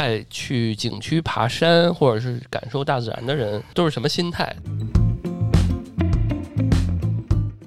[0.00, 4.56] 爱去景区爬山，或者是感受大自然的人，都是什么心态？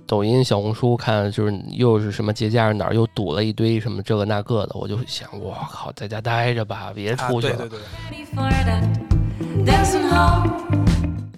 [0.08, 7.58] 抖音、小红书看，就是又是什么节假日哪儿又堵了一堆什么这个那个的，我就想，我靠，在家待着吧，别出去了。
[7.58, 7.80] 对对对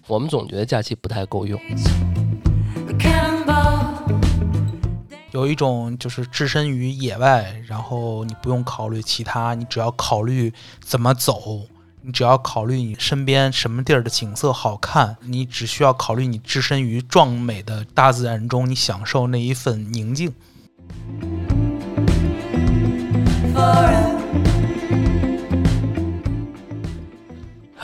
[0.08, 1.60] 我们总觉得假期不太够用。
[5.36, 11.68] 有一种就是置身于野外，然后你不用考虑其他，你只要考虑怎么走，
[12.04, 20.34] 你只要考虑你身边什么地儿的景色好看，你只需要考虑你置身于壮美的大自然中，你享受那一份宁静。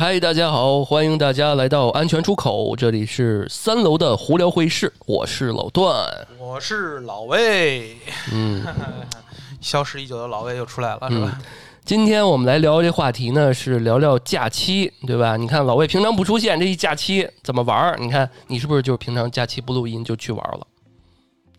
[0.02, 6.28] 嗨，大家好，欢迎大家来到安全出口，这里是三楼的胡聊会室，我是老段。
[6.40, 7.96] 我是老魏，
[8.34, 8.66] 嗯
[9.62, 11.40] 消失已久的老魏又出来了，是嗯吧？，
[11.86, 15.38] 今天我们来聊这话题呢，是聊聊假期，对吧？
[15.38, 17.96] 你看老魏平常不出现，这一假期怎么玩儿？
[18.00, 20.66] 你看你是不是就是平常假期不录音就去玩了，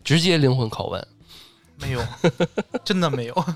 [0.03, 1.07] 直接灵魂拷问？
[1.77, 2.01] 没有，
[2.83, 3.33] 真的没有。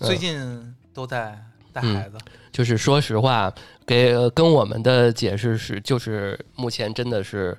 [0.00, 1.38] 嗯最近都在
[1.72, 2.18] 带孩子，
[2.52, 3.52] 就是说实话，
[3.86, 7.56] 给呃跟我们的解释是，就是目前真的是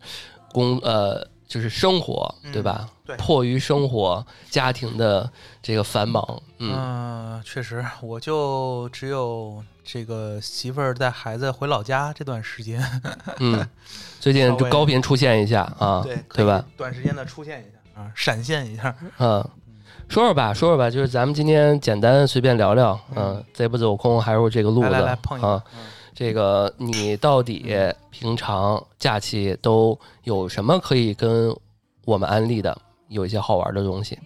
[0.51, 2.81] 工呃，就是生活，对吧？
[2.81, 5.27] 嗯对迫于生活、家庭的
[5.63, 6.23] 这个繁忙，
[6.59, 12.79] 嗯嗯，确实，我就只有这个媳妇儿带孩子回老家这段时间，
[13.39, 13.67] 嗯，
[14.19, 16.63] 最近 就高频出现一下啊，对，对吧？？
[16.77, 18.95] 短时间的出现一下啊，闪现一下。
[19.17, 19.43] 嗯，
[20.09, 25.17] 说说吧，说说吧，就是咱们今天简单随便聊聊，嗯嗯，贼不走空还是这个路子啊。。
[25.31, 25.61] 嗯
[26.15, 27.73] 这个你到底
[28.09, 31.55] 平常假期都有什么可以跟
[32.03, 32.77] 我们安利的？
[33.07, 34.19] 有一些好玩的东西，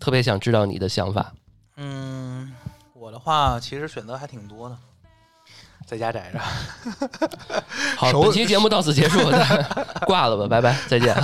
[0.00, 1.32] 特别想知道你的想法。
[1.76, 2.52] 嗯，
[2.92, 4.76] 我的话其实选择还挺多的，
[5.86, 6.40] 在家宅着。
[7.96, 9.20] 好，熟本期节目到此结束，
[10.06, 11.14] 挂了吧，拜拜，再见。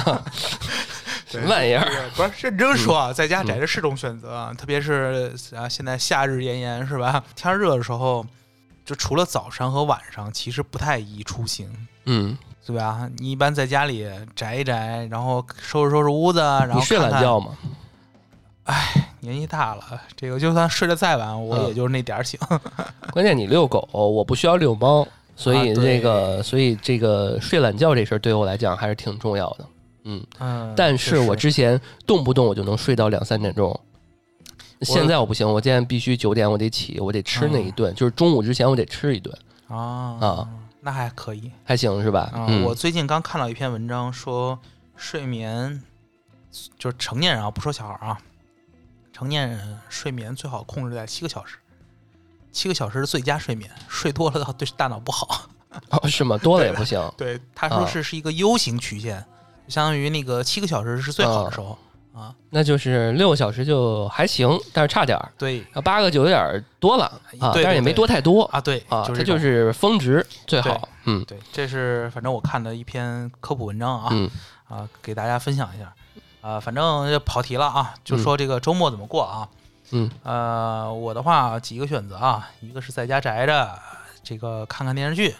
[1.40, 1.86] 什么玩意儿？
[2.16, 7.22] 不是认真说啊，在家宅着是种选择啊，特别是啊，现在夏日炎炎是吧？
[7.34, 8.24] 天热的时候，
[8.84, 11.70] 就除了早上和晚上，其实不太宜出行。
[12.06, 12.36] 嗯，
[12.66, 13.08] 对吧？
[13.18, 17.56] 你一般在家里宅一宅，然后收拾收拾屋子，然后你睡懒觉吗？
[19.20, 19.82] 年纪大了，
[20.16, 22.38] 这个就算睡得再晚，我嗯也就是那点儿醒。
[23.12, 25.06] 关键你遛狗，我不需要遛猫，
[25.36, 29.66] 所以这个，所以这个睡懒觉这事儿对我来讲还是挺重要的。
[30.04, 33.78] 嗯，嗯，但是我之前动不动我就能睡到两三点钟，
[34.82, 39.36] 现在我不行，我现在必须九点我得起，我得吃那一顿，就是中午之前我得吃一顿，
[39.68, 39.76] 啊
[40.20, 40.48] 啊
[40.80, 42.30] 那还可以还行是吧？
[42.64, 44.58] 我最近刚看到一篇文章说，
[44.96, 45.82] 睡眠
[46.78, 48.20] 就是成年人啊，不说小孩儿啊，
[49.10, 51.56] 成年人睡眠最好控制在七个小时，
[52.52, 55.48] 七个小时是最佳睡眠，睡多了对大脑不好。
[55.90, 56.36] 哦是吗？
[56.38, 57.00] 多了也不行。
[57.16, 59.24] 对，他说啊是是一个 U 型曲线，
[59.68, 61.78] 相当于那个七个小时是最好的时候
[62.14, 62.34] 啊。
[62.50, 65.32] 那就是六个小时就还行，但是差点儿。
[65.36, 67.04] 对啊，八个就有点儿多了
[67.40, 70.88] 啊，但是也没多太多啊，对啊，它就是峰值最好对。
[71.06, 74.30] 嗯对，这是反正我看的一篇科普文章啊，嗯
[74.68, 75.92] 啊，给大家分享一下。
[76.40, 79.48] 啊，反正就跑题了啊，就说这个周末怎么过啊？
[79.92, 83.78] 嗯呃，我的话几个选择啊，一个是在家宅着，
[84.22, 85.34] 这个看看电视剧，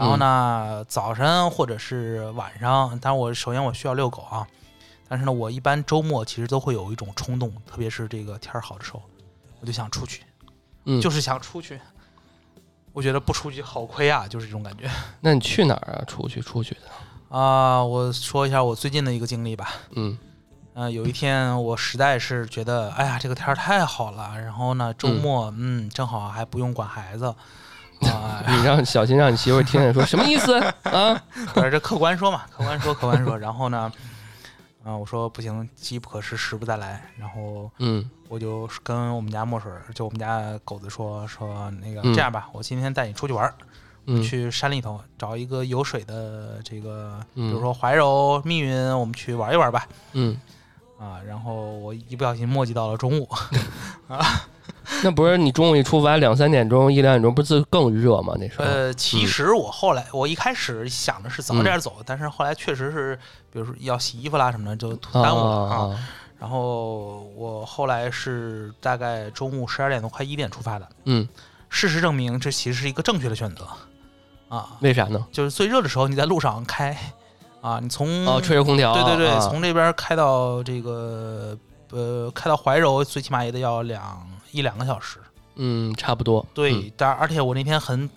[0.00, 4.46] 然后呢，早晨或者是晚上，当然我首先我需要遛狗啊，
[5.06, 9.02] 但是呢，我一般周末其实都会有一种冲动，特别是这个天儿好的时候，
[9.60, 10.22] 我就想出去，
[10.86, 11.78] 嗯，就是想出去。
[12.92, 14.90] 我觉得不出去好亏啊，就是这种感觉。
[15.20, 16.04] 那你去哪儿啊？
[16.06, 17.36] 出去出去的？
[17.38, 19.74] 啊、我说一下我最近的一个经历吧。
[19.90, 20.18] 嗯
[20.72, 24.32] 呃，有一天我实在是觉得，哎呀，这个天儿太好了。
[24.40, 27.36] 然后呢，周末，嗯正好还不用管孩子，啊、
[28.48, 31.22] 你让小心让你媳妇听见说什么意思 啊？
[31.54, 33.36] 不是这客观说嘛，客观说，客观说。
[33.38, 33.90] 然后呢，
[34.84, 37.02] 啊、我说不行，机不可失，时不再来。
[37.18, 43.54] 然后嗯我就跟我们家墨水，就我们家狗子说说那个、嗯这样吧，我今天带你出去玩儿，
[44.06, 49.86] 嗯去山里头找一个有水的这个，比嗯如说怀柔、密云，我们去玩一玩吧。
[50.12, 50.36] 嗯，
[51.00, 53.26] 啊，然后我一不小心墨迹到了中午
[54.06, 54.20] 啊，
[55.02, 58.34] 那不是你中午一出发两三点钟一两点钟不是更热吗？
[58.38, 63.18] 那时候呃，其实我后来我一开始想的是早点走，但是后来确实是，
[63.50, 65.76] 比如说要洗衣服啦什么的，就耽误了啊。
[65.76, 66.08] 啊
[66.38, 70.88] 然后我后来是大概中午十二点多快一点出发的。
[71.04, 71.28] 嗯，
[71.68, 73.66] 事实证明，这其实是一个正确的选择
[74.48, 75.26] 啊，为啥呢？
[75.30, 76.96] 就是最热的时候你在路上开
[77.60, 81.56] 啊，你从哦，吹着空调，对对对，啊从这边开到这个
[81.90, 85.18] 呃开到怀柔，最起码也得要两一两个小时。
[85.56, 86.46] 嗯，差不多。
[86.54, 88.08] 对嗯，但而且我那天很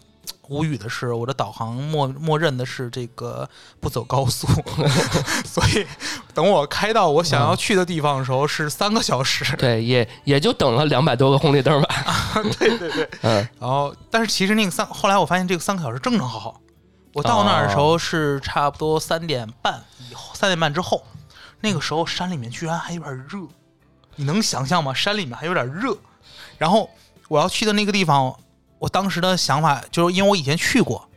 [0.48, 3.50] 无语的是，我的导航默默认的是这个
[3.82, 4.48] 不走高速，
[5.44, 5.86] 所以
[6.34, 9.56] 等我开到我想要去的地方的时候是三个小时。
[9.58, 11.90] 对，也也就等了两百多个红绿灯吧。
[12.58, 16.62] 对对对，嗯然后但是其实那个三，后来我发现这个三个小时正正好好。
[17.14, 21.06] 我到那儿的时候是差不多三点半以后，三点半之后，
[21.62, 23.48] 那个时候山里面居然还有点热，
[24.16, 24.94] 你能想象吗？
[24.94, 25.96] 山里面还有点热。
[26.58, 26.90] 然后
[27.28, 28.36] 我要去的那个地方，
[28.80, 31.08] 我当时的想法就是因为我以前去过，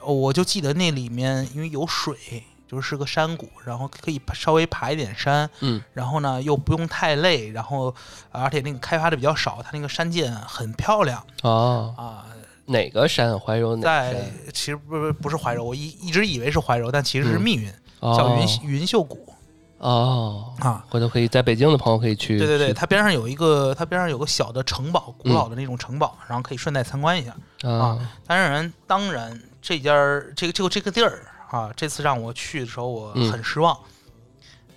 [0.00, 7.94] 我就记得那里面因为有水，就是是个山谷，然后可以稍微爬一点山，嗯然后呢又不用太累，然后
[8.30, 12.24] 而且那个开发的比较少，它那个山涧很漂亮哦，啊。
[12.66, 13.38] 哪个山？
[13.38, 14.32] 怀柔哪个在？
[14.52, 19.34] 其实不是不是怀柔，我一一直以为是怀柔，但其实是嗯密云，哦叫云云秀谷
[19.78, 20.84] 哦，啊。
[20.88, 22.38] 回头可以在北京的朋友可以去。
[22.38, 27.34] 对对对，它边上有一个，它边上有个小的城堡，古老的那种城堡，然后可以顺带参观一下。
[27.68, 33.76] 啊，当然，当然这家儿这个这个这个地儿啊，这次让我去的时候我嗯很失望，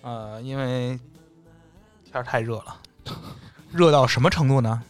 [0.02, 1.00] 呃，因为
[2.06, 2.76] 天儿太热了，
[3.72, 4.82] 热到什么程度呢？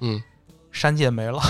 [0.00, 0.22] 嗯，
[0.72, 1.40] 山涧没了，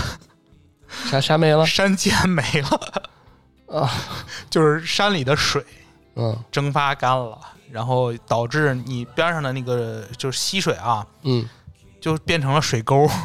[1.09, 1.65] 啥啥没了？
[1.67, 3.91] 山涧没了啊，
[4.51, 5.65] 就是山里的水
[6.17, 7.39] 嗯蒸发干了，
[7.71, 11.49] 然后导致你边上的那个就是溪水啊，嗯
[12.01, 13.09] 就变成了水沟。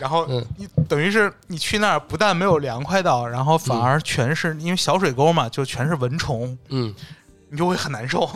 [0.00, 6.94] 然后嗯你等于是你去那儿不但没有凉快到，然后反而全是、因为小水沟嘛，就全是蚊虫，嗯，
[7.50, 8.28] 你就会很难受。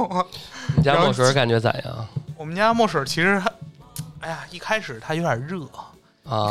[0.76, 2.06] 你家墨水感觉咋样？
[2.36, 3.50] 我们家墨水其实还，
[4.20, 5.68] 哎呀，一开始它有点热，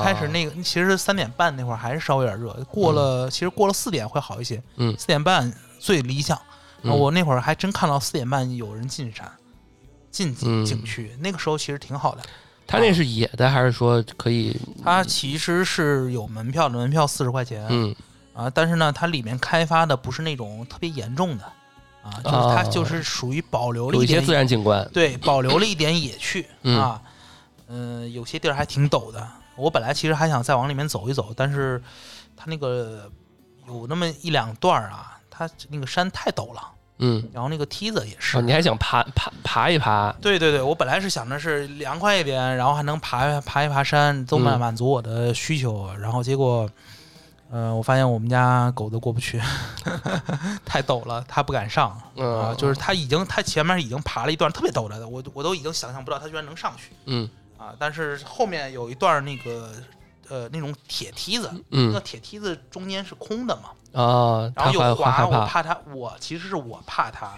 [0.04, 6.38] 开始那个其实三点半那会儿还是稍微有点热，过了、其实过了四点会好一些，嗯四点半最理想。
[6.84, 9.30] 嗯我那会儿还真看到四点半有人进山，
[10.12, 12.22] 进景区，那个时候其实挺好的。
[12.68, 14.56] 他那是野的还是说可以？
[14.84, 17.96] 它其实是有门票的，门票四十块钱、嗯
[18.34, 21.44] 啊，但是呢，它里面开发的不是那种特别严重的
[22.04, 24.88] 啊，就是它哦就是属于保留了有一些自然景观。
[24.94, 27.02] 对，保留了一点野趣、嗯啊，
[27.70, 29.28] 嗯、有些地儿还挺陡的。
[29.58, 31.82] 我本来其实还想再往里面走一走，但是
[32.36, 33.12] 它那个
[33.68, 36.62] 有那么一两段儿啊，它那个山太陡了，
[37.00, 38.38] 嗯，然后那个梯子也是。
[38.38, 40.12] 哦，你还想爬爬爬一爬？
[40.22, 45.90] 对对对，我本来是想着是凉快一点，然后还能爬爬一爬山，都满嗯满足我的需求。
[46.00, 46.70] 然后结果，
[47.52, 49.42] 呃，我发现我们家狗都过不去，
[50.66, 52.00] 太陡了，它不敢上。
[52.16, 57.76] 嗯啊，就是它已经，它前面已经爬了一段特别陡的，我我都已经想象不到它居然能上去嗯啊！
[57.80, 59.72] 但是后面有一段那个
[60.30, 65.46] 呃那种铁梯子，那个嗯铁梯子中间是空的嘛，啊，然后有他会害滑，我怕。
[65.46, 67.38] 怕它，我其实是我怕他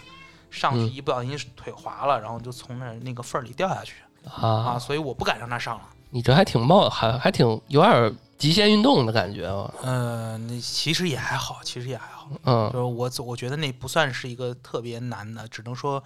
[0.50, 3.95] 上去嗯一不小心腿滑了，然后就从那那个缝儿里掉下去
[4.30, 5.83] 啊，啊，所以我不敢让他上了。
[6.12, 9.72] 你这还挺冒，还还挺有点极限运动的感觉啊。
[9.83, 16.04] 嗯，那其实也还好，其实也还好，嗯就是我我觉得那不算是一个特别难的，只能说，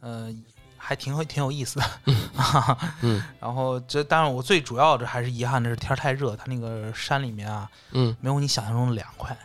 [0.00, 0.30] 呃，
[0.86, 1.86] 还挺挺有意思的。
[3.02, 9.36] 嗯然后这当然我最主要的还是遗憾的是天太热，它那个山里面啊嗯，没有你想象中的凉快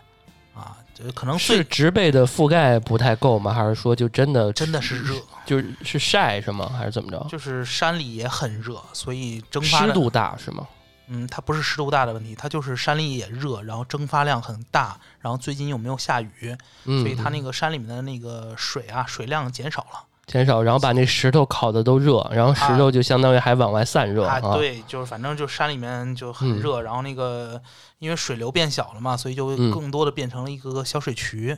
[0.53, 3.51] 啊，这可能最是植被的覆盖不太够吗？
[3.51, 6.69] 还是说就真的真的是热，就是是晒是吗？
[6.77, 7.25] 还是怎么着？
[7.27, 10.67] 就是山里也很热，所以蒸发湿度大是吗？
[11.07, 16.55] 嗯，它不是湿度大的问题，它就是山里也热，然后蒸发量很大，然后最近又没有下雨，
[16.86, 20.03] 嗯，所以它那个个山里面的那个水啊水量减少了。
[20.27, 24.55] 减少，然后把那石头烤的都热，然后石头就相当于还往外散热啊，啊。
[24.55, 27.61] 对，就是反正就山里面就很嗯热，然后那个
[27.99, 31.57] 因为水流变小了嘛，所以就嗯更多的变成了一个个小水渠，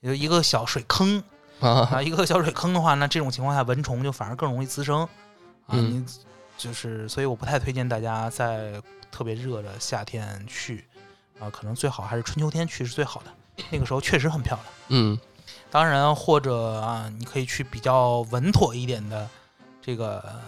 [0.00, 1.22] 有一个小水坑
[1.60, 5.08] 啊，啊，一个小水坑的话，那这种情况下蚊虫就反而更容易滋生啊。
[5.72, 6.06] 嗯你
[6.56, 10.84] 就是，所以我不太推荐大家在特别热的夏天去
[11.38, 14.66] 啊，可能最好还是春秋天去是最好的，那个时候确实很漂亮。
[14.88, 15.18] 嗯
[15.70, 19.28] 当然，或者啊，你可以去比较稳妥一点的
[19.82, 20.40] 这个呃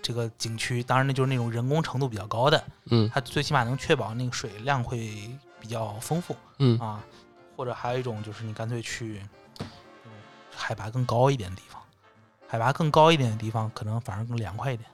[0.00, 7.00] 这个景区，当然那就是那种人工程度比较高的，嗯它最起码能确保那个水量会比较丰富嗯啊。
[7.56, 9.20] 或者还有一种就是你干脆去
[10.54, 11.82] 海拔更高一点的地方，
[12.46, 14.88] 海拔更高一点的地方可能反而更凉快一点。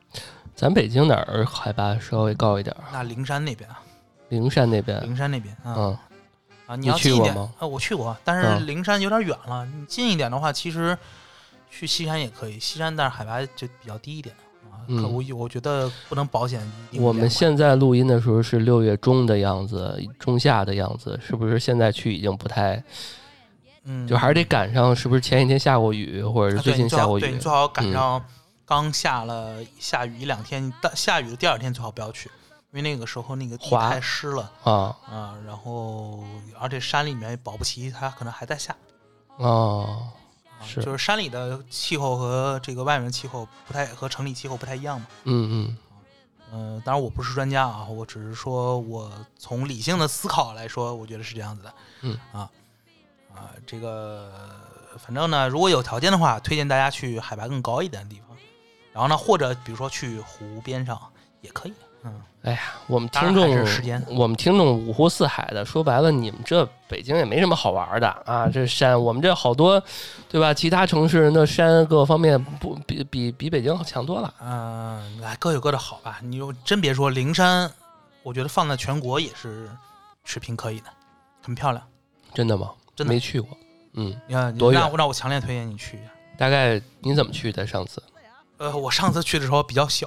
[0.54, 2.82] 咱北京哪儿海拔稍微高一点儿？
[2.90, 3.80] 那灵山那边啊，
[4.30, 5.98] 灵山那边，灵山那边啊、嗯
[6.66, 9.64] 啊，你你要近一点去过吗啊，我去过，但是嗯灵山有点远了。
[9.66, 10.96] 你近一点的话，其实
[11.70, 14.82] 去西山也可以，西山但是海拔就比较低一点啊。
[14.88, 16.60] 嗯可我我觉得不能保险
[16.92, 22.82] 我们现在录音的时候是六月中的样子，中下的样子，是不是现在去已经不太，
[23.84, 27.38] 嗯，就还是得赶上，是不是前几天下过雨，或者是最近下过雨对你？
[27.38, 28.24] 最好赶嗯上
[28.64, 32.28] 刚下了下雨一两天，但下雨的第二天最好不要去，
[32.76, 36.22] 因为那个时候那个地太湿了啊啊、然后
[36.60, 38.76] 而且山里面保不齐它可能还在下。
[39.36, 40.10] 哦，
[40.60, 45.06] 啊是就是山里的气候和这个外面的气候不太和城里气候不太一样嘛。
[45.24, 45.76] 嗯嗯
[46.52, 51.74] 嗯、当然我不是专家啊，我只是说我从理性的思考来说，我觉得是这样子的。
[52.02, 52.50] 嗯啊
[53.34, 54.30] 啊，这个
[54.98, 58.36] 反正呢，如果有条件的话，推荐大家去海拔更高一点的地方，
[58.92, 61.00] 然后呢，或者比如说去湖边上
[61.40, 61.72] 也可以。
[62.06, 63.66] 嗯，哎呀，我们听众
[64.16, 68.46] 我们听众五湖四海的，说白了，你们这北京也没什么好玩的啊。
[68.54, 69.82] 这山，我们这好多，
[70.28, 70.54] 对吧？
[70.54, 74.32] 其他城市人的山各方面不比比比北京强多了。
[74.40, 76.20] 嗯，来各有各的好吧。
[76.22, 77.68] 你就真别说灵山，
[78.22, 79.68] 我觉得放在全国也是
[80.22, 80.86] 水平可以的，
[81.42, 81.82] 很漂亮。
[82.32, 82.70] 真的吗？
[82.94, 83.56] 真的没去过。
[83.94, 86.10] 嗯，你看，多远那我那我强烈推荐你去一下。
[86.38, 87.66] 大概你怎么去的？
[87.66, 88.00] 上次？
[88.58, 90.06] 呃，我上次去的时候比较小，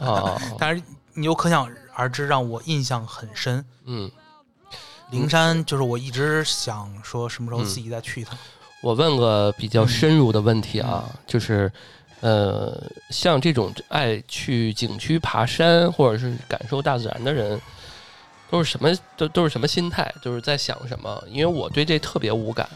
[0.00, 0.80] 哦， 但是
[1.18, 3.64] 你就可想而知，让我印象很深。
[3.84, 4.08] 嗯，
[5.10, 8.38] 灵山就是我一直想说什么时候嗯自己再去一趟。
[8.80, 11.70] 我问个比较深入的问题啊，嗯就是，
[12.20, 17.60] 呃，像这种爱去景区爬山或者是感受大自然的人，
[18.48, 20.14] 都是什么都都是什么心态？
[20.22, 21.20] 就是在想什么？
[21.26, 22.68] 因为我对这特别无感，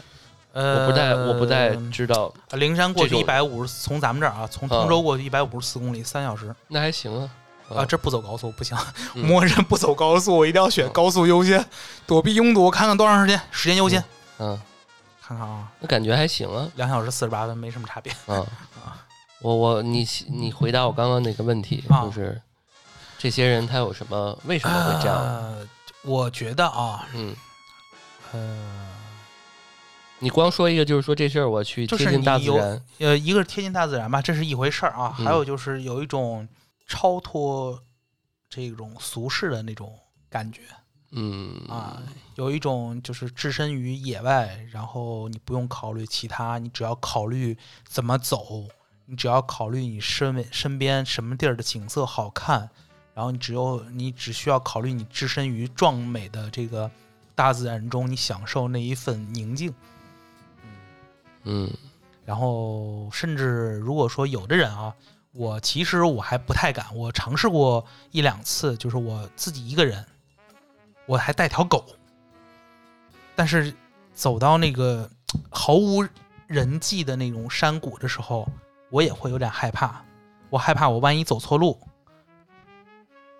[0.51, 7.29] 呃，我不太我不太知道，灵山过去一百五十，从咱们这儿啊，从通州过去一百五十四公里，三小时那还行啊。
[7.69, 8.77] 啊，这不走高速不行，
[9.15, 9.25] 嗯。
[9.25, 11.65] 默认不走高速，我一定要选高速优先，
[12.05, 14.03] 躲避拥堵，看看多长时间，时间优先，
[14.39, 14.59] 嗯，
[15.21, 16.69] 看看啊，那感觉还行啊。
[16.75, 18.13] 两小时四十八分，没什么差别。
[18.27, 18.45] 嗯，
[19.41, 22.41] 我我你你回答我刚刚那个问题，啊就是
[23.17, 25.17] 这些人他有什么为什么会这样？
[25.17, 25.67] 呃，
[26.03, 27.35] 我觉得啊，嗯，
[28.33, 28.89] 呃，
[30.19, 35.25] 你光说一个，就是说这事儿我去贴近大自然，呃，一个是贴近大自然吧，这是一回事儿啊，嗯。
[35.25, 36.47] 还有就是有一种
[36.85, 37.83] 超脱
[38.49, 39.97] 这种俗世的那种
[40.29, 40.61] 感觉
[41.11, 41.55] 嗯。
[41.67, 42.01] 啊，
[42.35, 48.67] 有一种就是置身于野外，然后你不用考虑其他，你只要考虑怎么走，
[49.05, 52.69] 你只要考虑你身边身边什么地儿的景色好看，
[53.13, 56.89] 然后你只有你只需要考虑你置身于壮美的这个
[57.35, 59.73] 大自然中，你享受那一份宁静。
[61.43, 61.71] 嗯。
[62.25, 64.95] 然后甚至如果说有的人啊，
[65.33, 70.05] 我其实我还不太敢，我尝试过一两次，就是我自己一个人，
[71.07, 71.83] 我还带条狗，
[73.35, 73.73] 但是
[74.13, 75.09] 走到那个
[75.49, 76.07] 毫无
[76.45, 78.47] 人迹的那种山谷的时候，
[78.91, 80.05] 我也会有点害怕，
[80.51, 81.79] 我害怕我万一走错路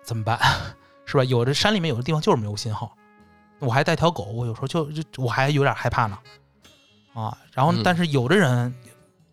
[0.02, 0.38] 怎么办？
[1.06, 1.22] 是吧？
[1.22, 2.96] 有的山里面有的地方就是没有信号，
[3.60, 6.18] 我还带条狗，我有时候就就我还有点害怕呢。
[7.12, 8.74] 啊，然后嗯但是有的人，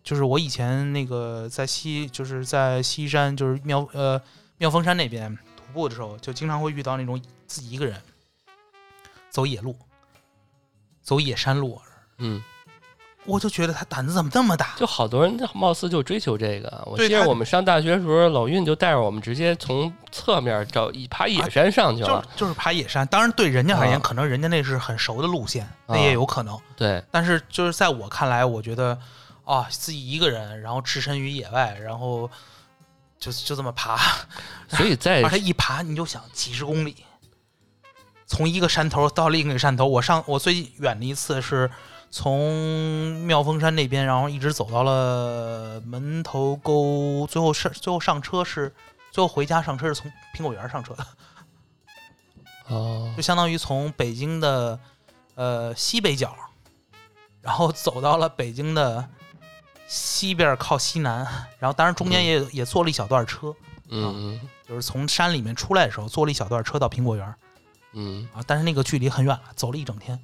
[0.02, 4.20] 就是我以前那个在西，就是在西山，就是妙呃
[4.58, 8.00] 妙峰山那边徒步的时候，就经常会遇到那种自己一个人
[9.30, 9.76] 走野路，
[11.02, 11.80] 走野山路，
[12.18, 12.42] 嗯，
[13.24, 14.74] 我就觉得他胆子怎么这么大？
[14.76, 16.82] 就好多人貌似就追求这个。
[16.86, 22.24] 我记得我们上大学的时候，老运就带着我们直接从侧面找一爬野山上去就了。
[22.34, 26.58] 就是爬野山，当然对人家而言，啊可能人家那是很熟的路线，那啊也有可能。
[26.76, 28.98] 对，但是就是在我看来，我觉得
[29.44, 32.30] 啊，自己一个人，然后置身于野外，然后
[33.18, 33.98] 就就这么爬，
[34.68, 36.96] 所以在 而且一爬你就想几十公里，
[38.26, 39.84] 从一个山头到另一个山头。
[39.86, 41.70] 我上我最远的一次是
[42.10, 48.72] 从妙峰山那边，然后一直走到了门头沟，最后上最后上车是
[49.10, 51.06] 最后回家上车是从苹果园上车的，
[52.68, 54.78] 哦就相当于从北京的
[55.34, 56.36] 呃西北角，
[57.40, 59.08] 然后走到了北京的
[59.94, 61.18] 西边靠西南，
[61.60, 63.54] 然后当然中间也、也坐了一小段车，
[63.90, 67.34] 嗯就是从山里面出来的时候坐了一小段车到苹果园
[67.92, 70.18] 嗯，啊，但是那个距离很远了，走了一整天。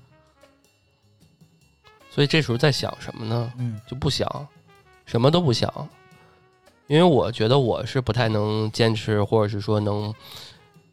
[2.10, 3.52] 所以这时候在想什么呢？
[3.58, 3.78] 嗯。
[3.86, 4.48] 就不想，
[5.04, 5.70] 什么都不想，
[6.86, 10.14] 因为我觉得我是不太能坚持，或者是说能，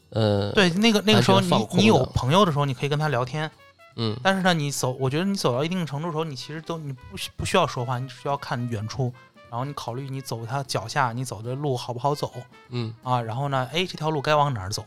[0.09, 3.49] 呃，，对，那个那个时候你你有朋友的时候，你可以跟他聊天，
[3.95, 9.13] 嗯但是呢，你走，我觉得你走到一定程度的时候，你其实都你不需不需要说话，你只需要看远处，
[9.49, 12.31] 然后你考虑你走他脚下，你走的路好不好走
[12.69, 13.21] 嗯啊？
[13.21, 14.85] 然后呢，哎，这条路该往哪儿走？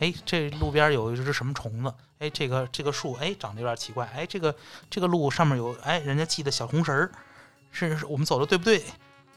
[0.00, 1.94] 哎，这路边有一只什么虫子？
[2.18, 4.06] 哎，这个这个树，哎，长得有点奇怪。
[4.14, 4.54] 哎，这个
[4.90, 7.10] 这个路上面有，哎，人家系的小红绳儿，
[7.70, 8.78] 是是我们走的对不对？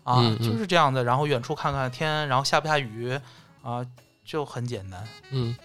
[0.03, 1.03] 啊，嗯嗯就是这样的。
[1.03, 3.19] 然后远处看看天，然后下不下雨
[3.61, 3.85] 啊，
[4.23, 5.07] 就很简单。
[5.29, 5.55] 嗯。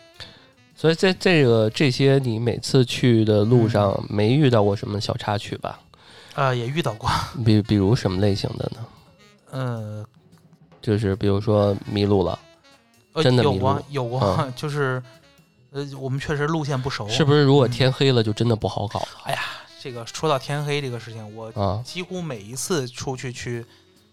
[0.81, 5.79] 所以在这个这些你每次去的路上嗯没遇到过什么小插曲吧？
[6.35, 7.07] 啊，也遇到过，
[7.45, 8.87] 比比如什么类型的呢？
[9.51, 10.07] 呃，
[10.81, 12.39] 就是比如说迷路了，
[13.13, 15.03] 呃真的迷有啊路有过，就是
[15.71, 17.43] 呃，我们确实路线不熟，是不是？
[17.43, 19.41] 如果嗯天黑了，就真的不好搞哎呀，
[19.83, 21.83] 这个说到天黑这个事情，我啊？
[21.85, 23.67] 几乎每一次出去去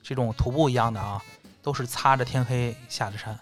[0.03, 1.23] 这种徒步一样的啊，
[1.61, 3.39] 都是擦着天黑下的山，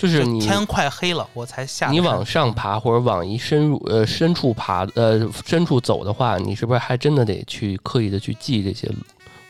[0.00, 2.00] 就是你天快黑了我才下你。
[2.00, 8.90] 往上爬或者往一深入呃深处爬呃深处走的话，你是不是还真的得去刻意的去记这些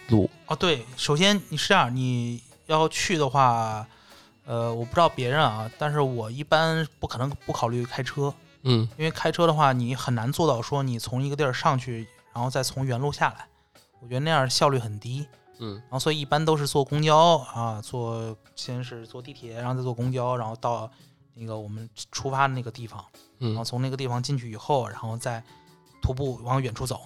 [0.09, 0.29] 路？
[0.47, 3.87] 哦，对，首先你是这样，你要去的话，
[4.45, 13.47] 呃，我不知道别人啊，但是我一般不可能不考虑开车，嗯因为开车的话，你很难做到说你从一个地儿上去，然后再从原路下来，
[14.01, 15.27] 我觉得那样效率很低。
[15.61, 20.91] 嗯然后所以一般都是坐公交啊，坐先是坐地铁，然后再坐公交，然后到
[21.35, 23.05] 那个我们出发的那个地方，
[23.39, 25.43] 嗯然后嗯从那个地方进去以后，然后再
[26.03, 27.01] 徒步往远处走，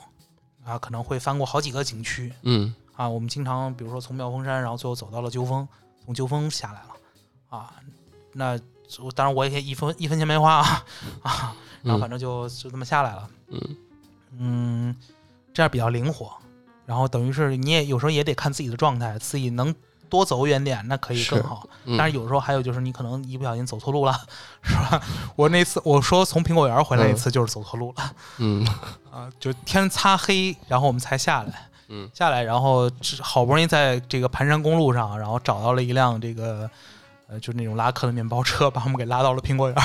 [0.64, 3.08] 啊，可能会翻过好几个景区嗯啊。
[3.08, 5.66] 我们经常比如说从妙峰山，然后最后走到了鸠峰，
[6.04, 6.90] 从鸠峰下来了
[7.48, 7.74] 啊。
[8.32, 8.58] 那
[9.00, 10.86] 我当然我也可以一分一分钱没花啊
[11.22, 13.30] 啊，然后反正就就这么下来了。
[13.48, 13.76] 嗯
[14.38, 14.96] 嗯，
[15.52, 16.32] 这样比较灵活。
[16.86, 19.74] 然后等于是你也有时候也得看自己的状态，自己能
[20.08, 21.66] 多走远点，那可以更是好。
[21.84, 24.12] 嗯，但是有时候还有就是你可能一不小心走错路了，
[24.62, 25.00] 是吧？
[25.34, 28.66] 我那次我说从苹果园回来一次就是走错路了、嗯
[29.10, 36.70] 啊，就天擦黑，然后我们才下来，嗯下来，然后好不容易在这个盘山公路上，然后找到了一辆这个
[37.28, 39.76] 呃，就是那种拉客的面包车，把我们给拉到了苹果园。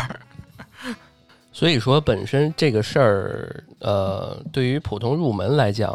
[1.51, 5.91] 所以说本身这个事儿，呃，对于普通入门来讲，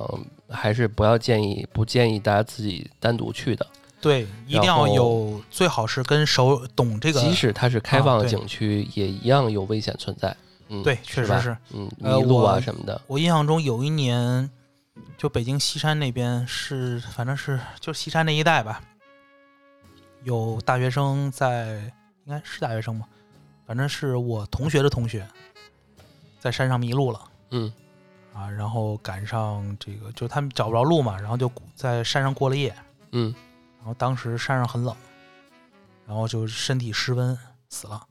[0.49, 3.67] 还是不要建议不建议大家自己单独去的。
[4.01, 10.37] 对，一定要有，最好是跟熟懂这个，即使它是开放的景区，也一样有危险存在。
[10.69, 11.57] 嗯，对，确实是。
[11.73, 13.01] 嗯，呃迷路啊什么的。
[13.07, 14.51] 我印象中有一年，
[15.17, 18.83] 就北京西山那边是，反正是就西山那一带吧，
[20.23, 21.91] 有大学生在，
[22.27, 23.07] 应该是大学生吧，
[23.67, 25.27] 反正是我同学的同学，
[26.39, 27.21] 在山上迷路了
[27.53, 27.73] 嗯
[28.35, 32.75] 啊，然后赶上这个，就他们找不着路嘛，然后就在山上过了夜，
[33.13, 33.35] 嗯，
[33.79, 34.95] 然后当时山上很冷，
[36.07, 38.07] 然后就身体失温死了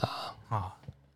[0.00, 0.74] 啊啊，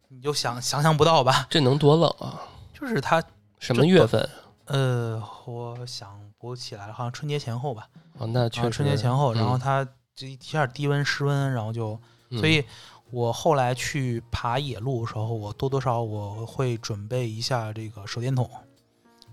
[0.09, 2.41] 你就想想象不到吧，这能多冷啊？
[2.73, 3.23] 就是他
[3.59, 4.29] 什么月份？
[4.67, 7.89] 呃，我想不起来了，好像春节前后吧。
[8.19, 8.71] 哦，那确啊，实。
[8.71, 12.65] 春节前后，然后嗯它这一下低温失温，然后就，嗯所以
[13.11, 18.49] 我后来去爬野路的时候，我多多少少我会准备一下这个手电筒，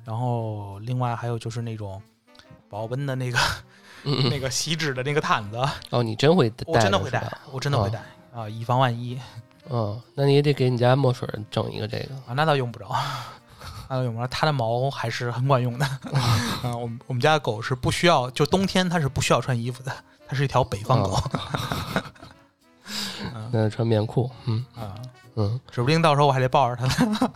[0.03, 2.01] 然后另外还有就是那种
[2.69, 3.37] 保温的那个
[4.03, 5.57] 嗯嗯那个锡纸的那个毯子，
[5.89, 6.63] 哦，你真会带？
[6.67, 8.01] 我真的会带，我真的会带
[8.33, 9.19] 啊，以防万一
[9.69, 12.15] 嗯， 那你也得给你家墨水整一个这个。
[12.27, 12.89] 啊，那倒用不着。
[13.89, 15.85] 那倒用不着，它的毛还是很管用的。
[15.85, 19.91] 啊，我们我们家的狗是不需要，就冬天它是不需要穿衣服的，
[20.27, 21.21] 它是一条北方狗。
[23.51, 24.65] 那穿棉裤，嗯。
[24.75, 24.95] 啊，
[25.36, 27.31] 嗯，指不定到时候我还得抱着它呢，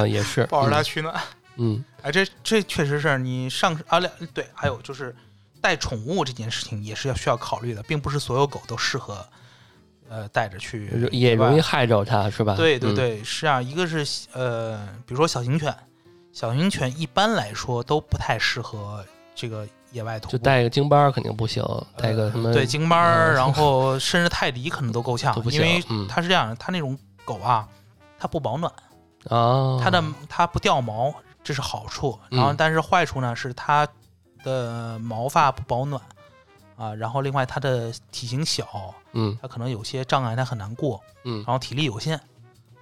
[0.00, 1.14] 啊也是， 抱着它取暖。
[1.56, 5.14] 嗯，哎，这这确实是你上啊，两对，还有就是
[5.60, 9.26] 带宠物这件事情也是要需要考虑的，并不是所有狗都适合
[10.08, 11.60] 呃带着去嗯，也容易。
[11.60, 12.54] 害着它，是吧？
[12.54, 15.74] 嗯，对对对，是这样，一个是呃，比如说小型犬，
[16.32, 19.04] 小型犬一般来说都不太适合
[19.40, 20.32] 这个野外徒步。
[20.32, 21.64] 就带个京巴儿肯定不行，
[21.96, 22.52] 带个什么？
[22.52, 27.66] 对京巴儿，嗯 然后甚至泰迪可能都够呛，因为它是这样的，它那种狗啊，
[28.18, 28.70] 它不保暖。
[29.28, 32.18] 啊，它的它不掉毛，这是好处。
[32.30, 33.88] 然后嗯但是坏处呢是它
[34.44, 36.02] 的毛发不保暖
[36.76, 42.18] 啊，然后另外它的体型小，嗯它可能有些障碍它很难过，嗯然后体力有限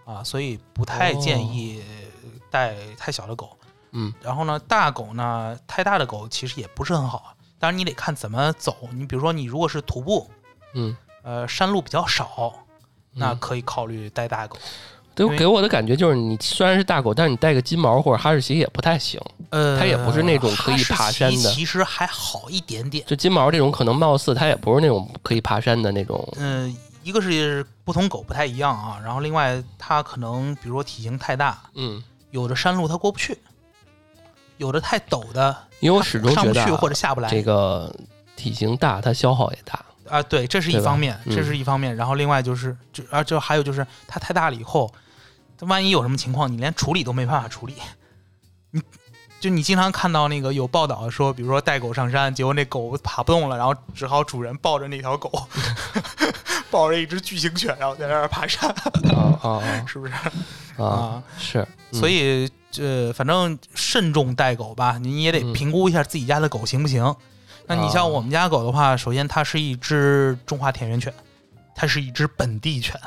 [0.05, 1.83] 啊，所以不太建议
[2.51, 3.58] 带太小的狗。
[3.93, 7.35] 嗯然后呢，大狗呢，太大的狗其实也不是很好。
[7.59, 10.31] 当然你得看怎么走，你比如说你如果是徒步，
[10.75, 12.53] 嗯，呃，山路比较少，
[13.15, 14.57] 那嗯可以考虑带大狗。
[15.15, 19.21] 对给我的感觉就是，你虽然是大狗，但是你带个金毛或者哈士奇也不太行。
[19.51, 23.05] 呃，它也不是那种可以爬山的其实还好一点点。
[23.05, 26.33] 就金毛这种，可能貌似它也不是那种可以爬山的那种。
[26.37, 26.73] 嗯、
[27.03, 33.37] 一个是不同狗不太一样啊，然后另外它可能比如说体型太大，嗯，有的山路它过不去，
[34.59, 37.29] 有的太陡的因为我始终上不去觉得啊或者下不来。
[37.31, 37.93] 这个
[38.37, 39.85] 体型大，它消耗也大。
[40.09, 41.95] 啊，对，这是一方面，嗯这是一方面。
[41.95, 44.93] 然后另外就是，就啊，就还有就是它太大了以后，
[45.59, 47.75] 它万一有什么情况，你连处理都没办法处理。
[48.71, 48.81] 你
[49.41, 55.31] 就你经常看到那个有报道说，比如说带狗上山，结果那狗爬不动了，然后只好主人抱着那条狗，
[56.71, 58.69] 抱着一只巨型犬，然后在那儿爬山，
[59.15, 60.13] 啊啊 是不是？
[60.83, 61.61] 啊是，
[61.93, 65.53] 嗯所以这反正慎重带狗吧，你也得嗯。
[65.53, 67.15] 评估一下自己家的狗行不行。
[67.67, 71.13] 那你像我们家狗的话，首先它是一只中华田园犬，
[71.75, 72.99] 它是一只本地犬，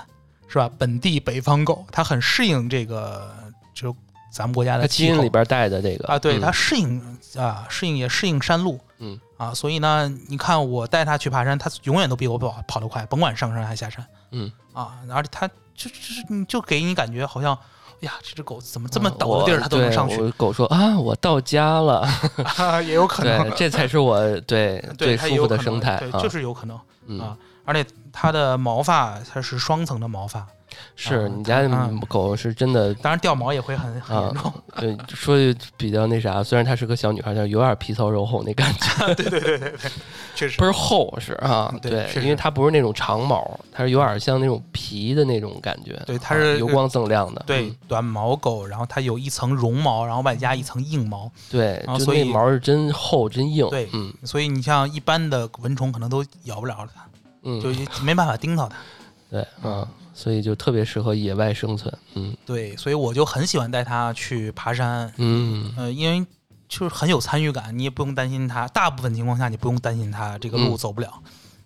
[0.47, 0.69] 是吧？
[0.77, 3.33] 本地北方狗，它很适应这个
[3.73, 3.95] 就
[4.31, 6.07] 咱们国家的气候基因里边带的这个。
[6.07, 6.41] 啊，对，嗯。
[6.41, 9.19] 它适应啊，适应也适应山路，嗯。
[9.37, 17.59] 啊，所以呢，你看我带它去爬山，它永远都比我跑跑得快，甭管上山还是下山嗯，啊，而且它就就是你就给你感觉好像，哎
[18.01, 22.07] 呀，这只狗怎么这么嗯陡的地儿它都能上去，我狗说啊，我到家了，
[22.57, 26.79] 啊，也有可能，，这才是我 对对，最舒服的生态对，就是有可能。
[27.07, 30.47] 嗯啊而且它的毛发它是双层的毛发，啊
[30.95, 31.61] 是你家
[32.07, 34.53] 狗是真的当然掉毛也会很很严重。
[34.79, 39.91] 对，说句比较那啥，虽然它是个小女孩，但有点皮糙肉厚那感觉， 对对对对对，
[40.35, 41.73] 确实倍儿厚实啊。
[41.81, 46.01] 对因为它不是那种长毛，它是有点像那种皮的那种感觉。
[46.05, 47.43] 对它啊是油光锃亮的。
[47.45, 53.67] 对嗯短毛狗，然后它有一层绒毛，然后外加一层硬毛，对，然后所以毛是真厚真硬。
[53.69, 57.05] 对嗯所以你像一般的蚊虫可能都咬不了它，
[57.43, 58.75] 嗯就嗯，没办法叮到它。
[59.31, 61.91] 对，嗯，所以就特别适合野外生存。
[62.15, 62.35] 嗯。
[62.45, 65.73] 对，所以我就很喜欢带它去爬山，嗯。
[65.77, 66.27] 呃，因为
[66.67, 71.23] 就是很有参与感，你也不用担心它，大部分情况下你不用担心它这个路嗯走不了，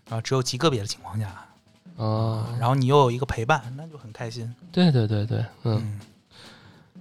[0.10, 1.28] 啊，只有极个别的情况下，
[1.98, 4.54] 啊，然后你又有一个陪伴，那就很开心。
[4.72, 6.00] 对对对对，嗯，嗯。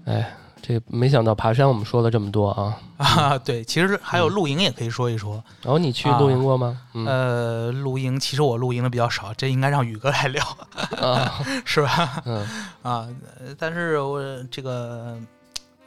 [0.07, 2.79] 哎，这没想到爬山我们说了这么多啊。
[2.96, 5.42] 啊，对，其实还有露营也可以说一说。
[5.62, 6.81] 然后你去露营过吗？
[6.94, 10.42] 嗯呃，露营其实我露营的比较少，这应该让宇哥来聊，
[11.03, 12.22] 啊， 是吧？
[12.24, 12.38] 嗯
[12.83, 13.07] 啊，
[13.38, 15.18] 呃但是我这个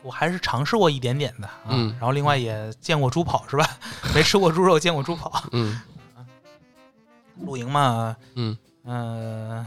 [0.03, 3.65] 我还是尝试过一点点的啊，嗯然后另外也见过猪跑，是吧？
[4.13, 5.43] 没吃过猪肉，见过猪跑。
[5.53, 5.81] 嗯
[7.45, 9.65] 露营嘛，嗯嗯、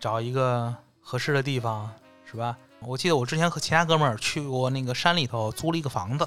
[0.00, 1.88] 找一个合适的地方，
[2.30, 2.56] 是吧？
[2.86, 6.26] 我记得我之前和其他哥们儿去过那个山里头租了一个房子，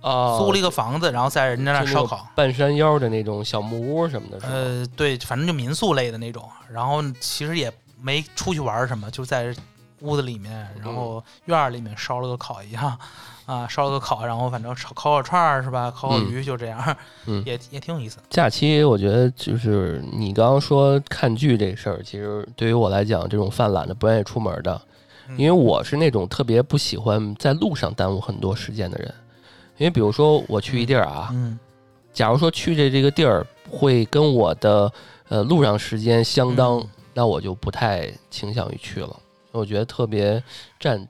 [0.00, 2.26] 啊，租了一个房子，然后在人家那烧烤。
[2.34, 6.48] 半山腰的那种小木屋什么的，呃，对，反正就民宿类的那种。
[6.70, 9.54] 然后其实也没出去玩什么，就在
[10.00, 12.98] 屋子里面，然后院儿里面烧了个烤一样，
[13.46, 15.90] 啊，烧了个烤，然后反正烤烤烤串儿是吧？
[15.90, 18.18] 烤烤嗯鱼就这样，嗯也也挺有意思。
[18.28, 24.80] 假期我觉得就是你刚刚说看剧这事儿，其实对于我来讲，这种犯懒的不愿意出门的，
[25.28, 29.14] 嗯因为我是那种特别不喜欢在路上耽误很多时间的人。
[29.78, 31.58] 因为比如说我去一地儿啊，嗯
[32.12, 34.90] 假如说去的这个地儿会跟我的
[35.28, 39.16] 呃路上时间相当，嗯那我就不太倾向于去了。
[39.58, 40.42] 我觉得特别
[40.78, 41.08] 占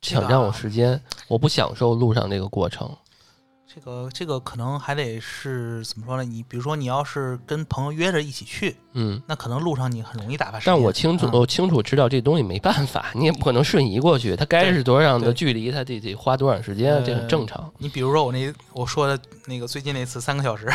[0.00, 2.96] 抢占我啊时间，我不享受路上这个过程。
[3.74, 6.24] 这个这个可能还得是怎么说呢？
[6.24, 10.74] 你比如说你要是跟朋友约着一起去，嗯，那可能路上你很容易打发时间。
[10.74, 17.72] 但我清楚，啊我清楚知道这东西没办法，你也不可能瞬移过去，它该是多少的距离，它得得花多长时间，这很正常。
[17.78, 20.70] 你比如说我那我说的那个最近那次三个小时，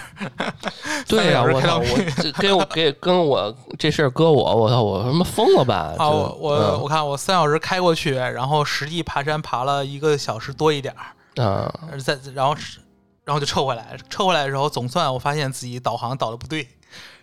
[1.07, 1.85] 对呀、我操，我
[2.19, 5.93] 这给我给跟我这事儿搁我，我操，我他妈疯了吧？
[5.99, 12.79] 啊，我我、嗯我看我三小时开过去，然后实际爬山爬了一个小时多一点儿，啊，而在然后是
[13.27, 16.61] 然后就撤回来，撤回来的时候总算我发现自己导航导的不对，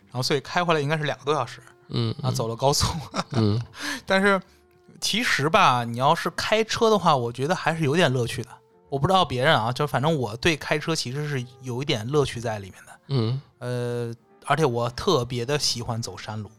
[0.08, 2.86] 然后所以开回来应该是两个多小时嗯啊，走了高速，
[3.30, 3.58] 嗯
[4.04, 4.38] 但是
[5.00, 8.50] 其实吧，你要是开车的话，我觉得还是有点乐趣的。
[8.90, 13.00] 我不知道别人啊，就反正我对开车其实是有一点乐趣在里面的。
[13.08, 14.14] 嗯呃，
[14.44, 16.50] 而且我特别的喜欢走山路，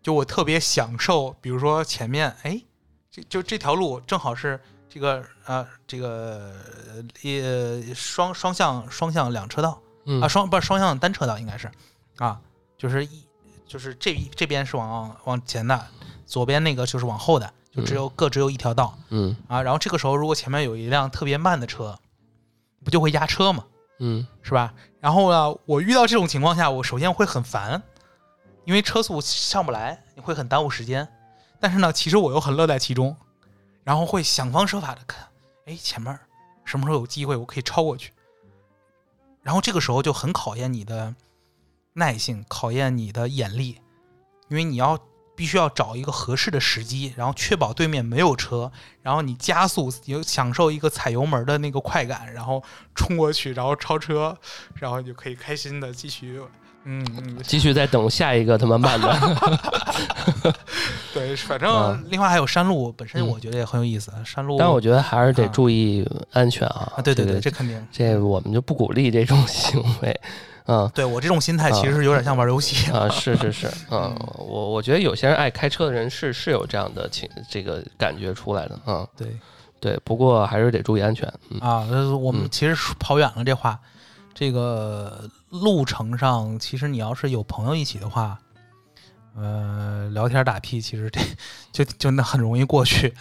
[0.00, 2.62] 就我特别享受，比如说前面，哎，
[3.10, 4.60] 就就这条路正好是
[4.96, 6.54] 这个呃这个
[7.22, 11.70] 呃双双向双向两车道嗯啊，双不是双向单车道应该是
[12.16, 12.40] 啊，
[12.78, 13.22] 就是一
[13.66, 15.86] 就是这一这边是往往前的，
[16.24, 19.60] 左边那个就是往后的，就只有各只有一条道嗯啊。
[19.60, 21.98] 然后这个时候如果前面有一辆特别慢的车，
[22.82, 23.64] 不就会压车吗？
[23.98, 24.72] 嗯是吧？
[24.98, 27.82] 然后呢，我遇到这种情况下，我首先会很烦，
[28.64, 31.06] 因为车速上不来，你会很耽误时间。
[31.60, 33.14] 但是呢，其实我又很乐在其中，
[33.86, 35.28] 然后会想方设法的看，
[35.66, 36.18] 哎，前面
[36.64, 38.12] 什么时候有机会我可以超过去。
[39.42, 41.14] 然后这个时候就很考验你的
[41.92, 43.80] 耐性，考验你的眼力，
[44.48, 44.98] 因为你要
[45.36, 48.72] 必须要找一个合适的时机，然后确保对面没有车，
[49.02, 52.60] 然后你加速，有享受一个踩油门的那个快感，然后
[52.96, 54.36] 冲过去，然后超车，
[54.74, 56.42] 然后你就可以开心的继续，
[56.86, 59.12] 嗯，嗯继续再等下一个他妈慢的。
[61.12, 64.12] 对，反啊正另外还有山路，本身嗯我觉得也很有意思。
[64.24, 66.92] 山路，但我觉得还是得啊注意安全啊。
[66.96, 67.86] 啊，对对对，这肯定。
[67.90, 70.20] 这我们就不鼓励这种行为。
[70.68, 72.90] 嗯对我这种心态其实有点像玩游戏。
[72.90, 79.28] 啊，是是是，嗯， 我我觉得有些人爱开车的人是是有这样的情这个感觉出来的，嗯，对，
[79.78, 81.32] 对，不过还是得注意安全。
[81.50, 83.78] 嗯啊，呃我们嗯其实跑远了这话，
[84.38, 88.38] 这个路程上，其实你要是有朋友一起的话，
[89.34, 91.20] 呃，聊天打屁，其实这
[91.72, 93.14] 就就那很容易过去。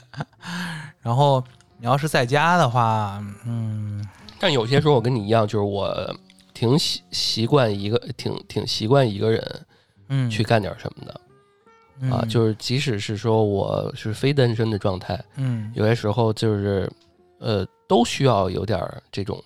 [0.99, 1.41] 然后
[1.77, 4.05] 你要是在家的话，嗯，
[4.41, 6.13] 但有些时候我跟你一样，就是我
[6.53, 9.65] 挺习习惯一个，挺挺习惯一个人
[10.09, 12.19] 嗯去干点什么的、啊。
[12.23, 16.91] 嗯就是即使是说我是非单身的状态，嗯有些时候就是
[17.39, 18.77] 呃，都需要有点
[19.13, 19.41] 这种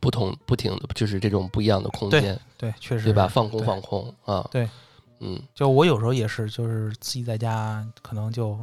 [0.00, 3.26] 不同不停的，就是这种不一样的空间，对，确实对吧？
[3.26, 4.46] 放空放空啊。
[4.50, 4.68] 对，
[5.18, 8.58] 嗯，就我有时候也是，就是自己在家可能就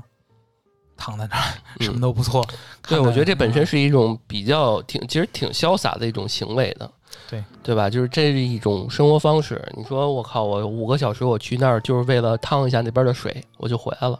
[0.95, 1.43] 躺在那儿，
[1.79, 2.47] 什么嗯都不做。
[2.87, 6.91] 对，我觉得这本身嗯是一种比较挺，其实挺潇洒的一种行为的，
[7.29, 7.89] 对对吧？
[7.89, 9.63] 就是这是一种生活方式。
[9.75, 14.19] 你说我靠，我五个小时我去那儿就是为了趟一下那边的水，我就回来了，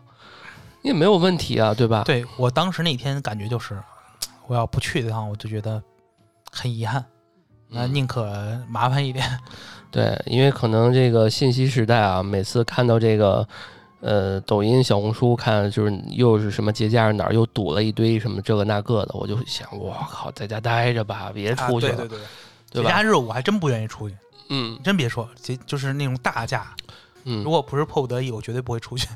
[0.84, 2.04] 也没有问题啊，对吧？
[2.04, 3.82] 对我当时那天感觉就是，
[4.46, 5.82] 我要不去一趟，我就觉得
[6.52, 7.04] 很遗憾。
[7.70, 8.26] 那嗯宁可
[8.70, 9.26] 麻烦一点。
[9.92, 13.48] 对，因为可能这个信息时代啊，每次看到这个
[14.02, 22.20] 呃抖音、小红书看，就是又是什么节假日哪儿又堵了一堆什么这个那个的，我就想，我靠，在家待着吧，别啊出去了，对对对，
[22.72, 22.90] 对吧？
[22.90, 24.16] 节假日我还真不愿意出去，
[24.50, 26.76] 嗯真别说，节就是那种大假，
[27.24, 29.08] 嗯如，果不是迫不得已，我绝对不会出去。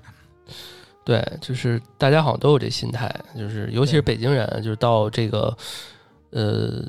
[1.03, 5.55] 对，就是大家好像都有这心态，就是尤其是北京人，就是到这个
[6.29, 6.83] 呃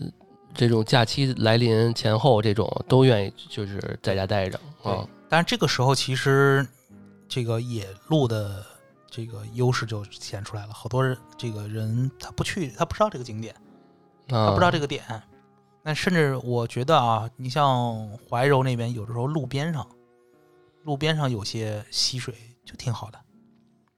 [0.55, 5.07] 这种假期来临前后，这种都愿意就是在家待着啊。
[5.29, 6.67] 但是这个时候，其实
[7.29, 8.65] 这个野路的
[9.11, 10.73] 这个优势就显出来了。
[10.73, 13.55] 好多人，这个人他不去，他不知道这个景点，
[14.29, 15.03] 他他不知道这个点。
[15.83, 19.87] 那甚至我觉得啊，你像怀柔那边，有的时候路边上，
[20.85, 22.35] 路边上有些溪水
[22.65, 23.19] 就挺好的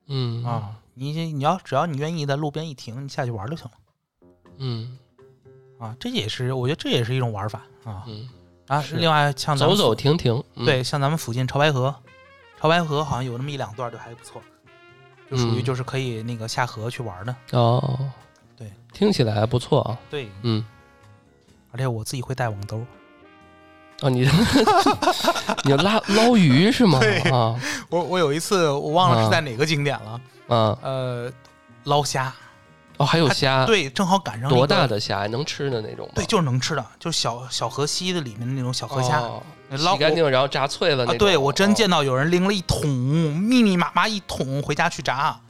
[0.07, 0.81] 嗯啊。
[0.95, 3.73] 你你要只要你愿意在路边一停，你下去玩就行了
[4.59, 4.97] 嗯
[5.79, 5.95] 啊。
[5.99, 8.05] 这也是我觉得这也是一种玩法啊。
[8.07, 8.29] 嗯，
[8.67, 11.95] 啊，是另外像走走停停，嗯对，像咱们附近潮白河，
[12.61, 14.43] 潮白河好像有那么一两段就还不错，
[15.31, 17.37] 就属于嗯就是可以那个下河去玩的。
[17.53, 17.99] 哦，
[18.57, 19.99] 对，听起来还不错啊。
[20.11, 20.65] 对，嗯，
[21.73, 22.85] 而且我自己会带网兜，
[24.03, 24.29] 哦，你
[25.65, 26.99] 你拉捞鱼是吗？
[27.01, 27.59] 对啊
[27.91, 31.33] 我我有一次我忘了啊是在哪个景点了，啊呃，
[31.85, 32.33] 捞虾，
[32.97, 35.27] 哦，还有虾，对，正好赶上多大的虾？
[35.27, 36.13] 能吃的那种吗？
[36.15, 39.21] 对，就是能吃的，就是小小河溪的里面的那种小河虾。
[39.21, 39.43] 哦
[39.79, 45.41] 捞洗干净然后炸脆了那啊，对我真哦见到有人拎了一桶，密密麻麻一桶回家去炸，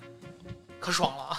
[0.80, 1.36] 可爽了。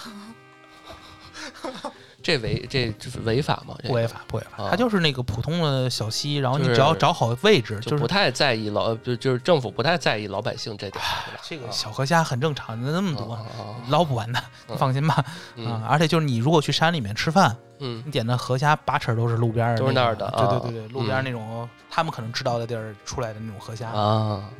[2.26, 3.76] 这违这这是违法吗？
[3.78, 11.04] 这个不违法，不违法，啊它就是那个普通的小溪，然后你只要找好位置，就是不太在意老，就就是政府不太在意老百姓这点？
[11.40, 13.38] 这个啊小河虾很正常，那么多
[13.88, 15.24] 捞不完的，你嗯放心吧。
[15.54, 24.50] 嗯啊，而且就是你如果去山里面吃饭，嗯你点的河虾八成都是路边儿都是那那儿的啊对对对对，路边那种他们可能知道的地儿出来的那种河虾，啊，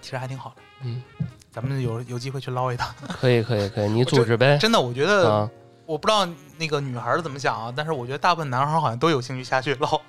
[0.00, 0.56] 其实还挺好的。
[0.82, 1.02] 嗯，
[1.50, 2.94] 咱们有有机会去捞一趟。
[3.08, 4.56] 可以可以可以，你组织呗。
[4.58, 5.50] 真的，我觉得啊，
[5.86, 6.26] 我不知道
[6.58, 10.00] 那个女孩儿怎么想啊，但是我觉得大部分男孩儿好像都有兴趣下去捞，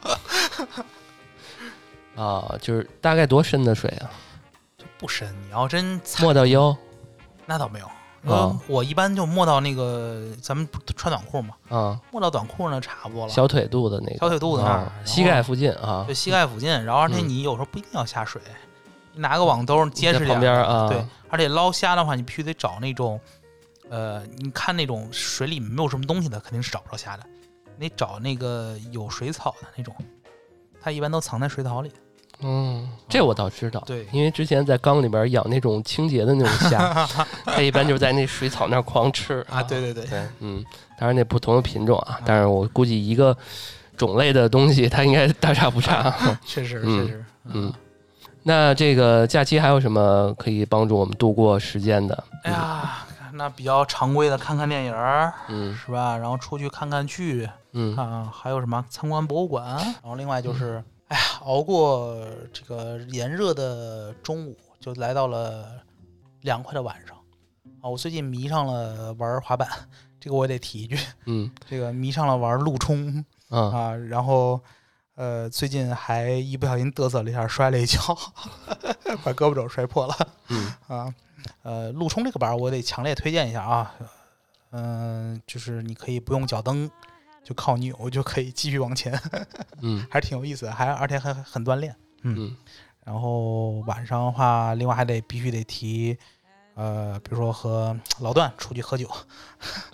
[2.16, 4.10] 啊，就是大概多深的水啊？
[4.78, 5.28] 就不深。
[5.46, 6.76] 你要真踩没到腰？
[7.46, 7.86] 那倒没有。
[7.86, 7.94] 啊。
[8.24, 16.06] 呃，我一般就摸到那个，咱们不穿短裤嘛，啊，摸到短裤呢差不多了，小腿肚子那个，小腿肚子那儿啊膝盖附近啊。
[16.08, 16.70] 就，膝盖附近。
[16.86, 17.28] 然后而且嗯。
[17.30, 18.71] 你有时候不一定要下水，你
[19.16, 23.20] 拿个网兜结实在点儿旁边啊，对，而且捞虾的话，你必须得找那种，
[23.90, 27.24] 呃，你看那种水里没有什么东西的，肯定是找不着虾的。
[27.78, 29.94] 你得找那个有水草的那种，
[30.82, 31.92] 它一般都藏在水草里。
[32.44, 37.08] 嗯，这我倒知道，对因为之前在缸里边养那种清洁的那种虾，
[37.46, 40.64] 它一般就是在那水草那儿狂吃啊，对对对，对，嗯，
[40.98, 43.38] 当然那不同的品种啊，但是我估计一个
[43.96, 46.12] 种类的东西，它应该大差不差。
[46.44, 47.74] 确实嗯确实，嗯，
[48.44, 52.24] 那这个假期还有什么可以帮助我们度过时间的？
[52.44, 56.18] 哎呀，那比较常规的，看看电影儿嗯是吧？
[56.18, 62.18] 然后出去看看剧嗯啊，还有什么参观博物馆，然后另外就是，哎呀，熬过
[62.52, 65.66] 这个炎热的中午，就来到了
[66.42, 67.16] 凉快的晚上
[67.82, 67.90] 啊。
[67.90, 69.68] 我最近迷上了玩滑板，
[70.20, 74.60] 这个我也得提一句，嗯这个迷上了玩路冲啊啊，然后。
[75.16, 78.00] 呃，最近还一不小心嘚瑟了一下，摔了一跤，
[79.24, 80.16] 把胳膊肘摔破了。
[80.50, 81.14] 嗯啊，
[81.64, 83.94] 呃，陆冲这个板我得强烈推荐一下啊，
[84.72, 86.90] 嗯、就是你可以不用脚蹬，
[87.44, 89.20] 就靠扭就可以继续往前，
[89.82, 91.96] 嗯 还是挺有意思的，还而且还很锻炼。
[92.24, 92.56] 嗯
[93.04, 96.18] 然后晚上的话，另外还得必须得提
[96.76, 99.08] 呃，比如说和老段出去喝酒，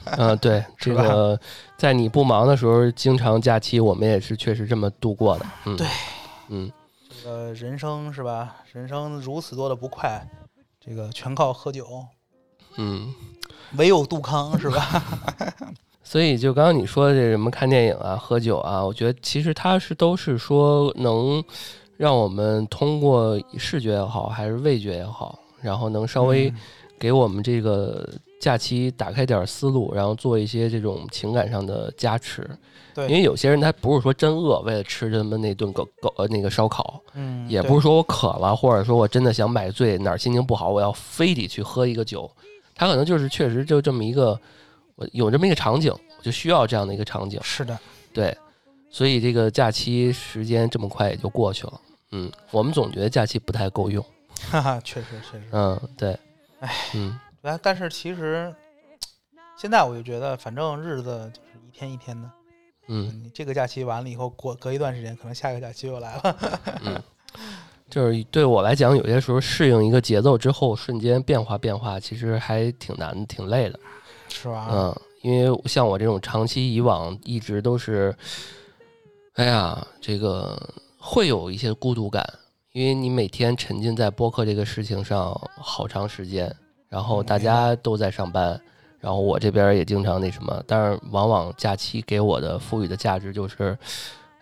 [0.06, 1.40] 嗯、对， 这个
[1.78, 5.46] 在你不忙的时候，经常假期我们也是确实这么度过的。
[5.66, 5.88] 嗯，对，
[6.50, 6.72] 嗯，
[7.10, 8.56] 这个人生是吧？
[8.72, 10.28] 人生如此多的不快，
[10.80, 12.06] 这个全靠喝酒，
[12.78, 13.14] 嗯。
[13.76, 15.04] 唯有杜康是吧？
[16.02, 21.44] 所以就刚刚你说的这什么看电影啊、喝酒啊，我觉得其实它是都是说能
[21.98, 26.56] 让我们通过视觉也好，还是味觉也好，然后能稍微嗯
[27.00, 28.08] 给我们这个
[28.40, 32.50] 假期打开点思路，然后做一些这种情感上的加持。
[32.96, 42.30] 对因为有些人他不是说真饿，为了吃他们那顿狗狗呃那个烧烤，嗯，也不是说我渴了，或者说我真的想买醉，哪儿心情不好，我要非得去喝一个酒。
[42.74, 44.40] 他可能就是确实就这么一个，
[44.96, 47.40] 我有这么一个场景，我就需要这样的一个场景。
[47.44, 47.78] 是的，
[48.12, 48.36] 对，
[48.90, 51.82] 所以这个假期时间这么快也就过去了。
[52.14, 54.04] 嗯，我们总觉得假期不太够用。
[54.50, 55.44] 哈哈，确实确实。
[55.52, 56.18] 嗯，对，
[56.60, 58.54] 哎，嗯，来，但是其实
[59.58, 62.30] 现在我就觉得，反正日子就是一天一天的。
[62.90, 66.38] 嗯你这个假期完了以后，过隔一段时间，可能下个假期又来了。
[66.86, 67.04] 嗯，
[67.90, 73.78] 就是对我来讲，有些时候适应一个节奏之后，瞬间变化变化，其实还挺难，挺累的。
[74.30, 74.70] 是吧？
[74.72, 78.16] 嗯，因为像我这种长期以往一直都是，
[79.34, 80.58] 哎呀，这个
[80.98, 82.26] 会有一些孤独感，
[82.78, 86.56] 因为你每天沉浸在播客这个事情上好长时间，
[86.88, 88.50] 然后大家都在上班，
[89.00, 93.76] 然后我这边也经常那什么，但是往往假期给我的赋予的价值就是，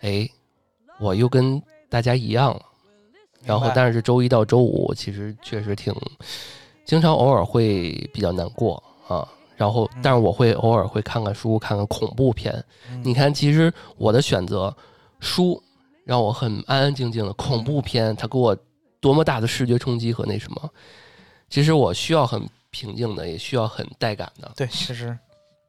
[0.02, 0.28] 哎，
[1.00, 2.60] 我又跟大家一样了。
[3.42, 5.94] 然后，但是周一到周五其实确实挺，
[6.84, 9.26] 经常偶尔会比较难过啊。
[9.56, 12.52] 然后，但是我会偶尔会看看书，看看恐怖片。
[12.90, 14.76] 嗯你看，其实我的选择，
[15.20, 15.62] 书
[16.06, 18.56] 让我很安安静静的，恐怖片它给我
[19.00, 20.70] 多么大的视觉冲击和那什么。
[21.50, 24.50] 其实我需要很平静的，也需要很带感的。
[24.56, 25.18] 对，其实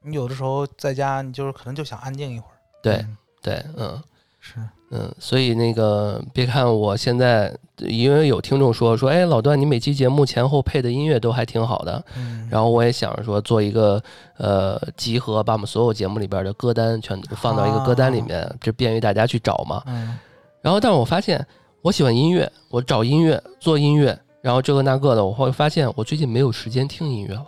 [0.04, 2.56] 你有的时候在家，你就是可能就想安静一会儿。
[2.82, 4.02] 对嗯对，嗯。
[4.39, 4.54] 是，
[4.91, 12.02] 嗯，所以那个别看我现在，因为有听众说说，哎，老段，你每期节目前后配的音乐都还挺好的。
[12.15, 14.02] 嗯，然后我也想着说做一个
[14.38, 19.84] 呃集合，把我们所有节目里边的歌单全都放到一个歌单里面，这便于大家去找嘛。
[19.88, 20.17] 嗯
[20.62, 21.46] 然后，但是我发现
[21.82, 27.46] 我喜欢音乐，我找音乐做音乐，然后这个那个的，我会发现我最近没有时间听音乐了。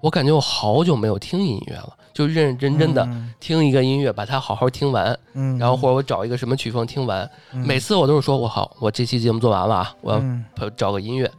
[0.00, 7.28] 我感觉我好久没有听音乐了，就认认真真的嗯听一个音乐，把它好好听完，嗯，然后或者我找一个什么曲风听完。
[7.52, 10.44] 嗯每次我都是说，我好，我这期节目做完了啊，我要嗯
[10.74, 11.30] 找个音乐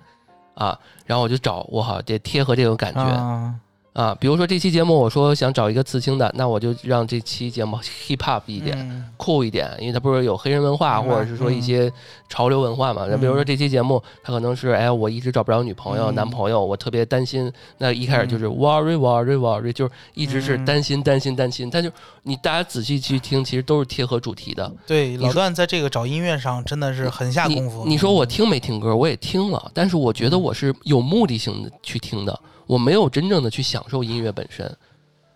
[0.53, 3.01] 啊，然后我就找我好得贴合这种感觉。
[3.93, 11.91] 啊啊，比如说这期节目，我说想找一个刺青的，那我就让这期节目 hip hop 一点、嗯酷一点，因为它不是有黑人文化，或者是说一些
[12.27, 13.05] 潮流文化嘛。
[13.09, 17.51] 那、比如说这期节目，它可能是哎，我一直找不着女朋友、嗯男朋友，我特别担心。
[17.77, 21.69] 那一开始就是 worry worry worry，就是一直是嗯担心担心担心。
[21.69, 21.91] 但就
[22.23, 24.71] 你大家仔细去听，其实都是贴合主题的。
[24.87, 27.85] 对，老段在这个找音乐上真的是很下功夫。
[27.85, 28.95] 你说我听没听歌？
[28.95, 34.75] 我也听了，但是我觉得嗯我是有目的性的去听的，我没有真正的去享受音乐本身。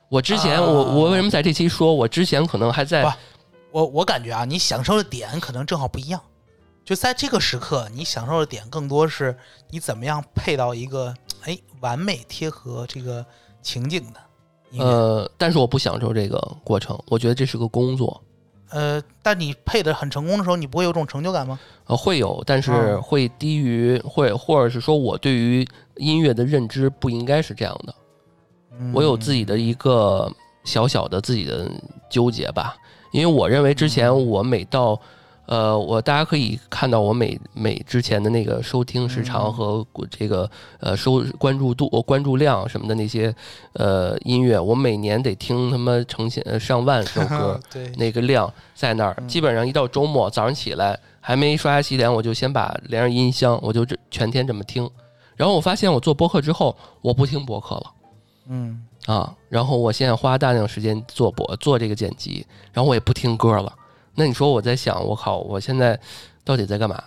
[0.10, 3.04] 我之前，啊我我为什么在这期说，我之前可能还在
[3.72, 6.22] 我我感觉啊，你享受的点可能正好不一样。
[6.86, 9.36] 就在这个时刻，你享受的点更多是
[9.70, 13.26] 你怎么样配到一个哎完美贴合这个
[13.62, 14.20] 情景的。
[14.78, 18.22] 呃，但是我不享受这个过程，我觉得这是个工作。
[18.70, 21.60] 呃，但你配的很成功的时候，你不会有种成就感吗？
[21.86, 27.94] 呃，会有，但是啊会低于，会或者是说我对于音乐的认知不应该是这样的。
[28.94, 30.30] 我有自己的一个
[30.64, 31.72] 小小的自己的
[32.10, 32.76] 纠结吧，
[33.12, 35.00] 因为我认为之前我每到，
[35.46, 39.54] 呃，我大家可以看到我每每之前的那个收听时长嗯。
[39.54, 40.50] 和这个
[40.82, 43.34] 呃收关注度、关注量什么的那些
[43.74, 49.28] 呃音乐，我每年得听他妈成千呃上万首歌， 对，那个量在那儿，嗯。
[49.30, 54.90] 基本上一到周末早上起来还没刷牙洗脸，我就先把连上音箱，我就这全天这么听。
[55.36, 57.92] 然后我发现我做播客之后，我不听播客了。
[58.48, 63.74] 嗯啊，然后我现在花大量时间做播做这个剪辑，然后我也不听歌了。
[64.14, 66.00] 那你说我在想，我靠，我现在
[66.44, 67.04] 到底在干嘛？